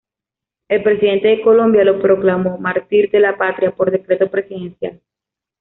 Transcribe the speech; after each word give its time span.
El 0.67 0.81
presidente 0.81 1.27
de 1.27 1.41
Colombia 1.43 1.83
lo 1.83 2.01
proclamó 2.01 2.57
"Mártir 2.57 3.11
de 3.11 3.19
la 3.19 3.37
Patria" 3.37 3.69
por 3.69 3.91
decreto 3.91 4.31
presidencial. 4.31 4.99